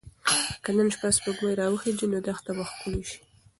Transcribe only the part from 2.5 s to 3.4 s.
به ښکلې شي.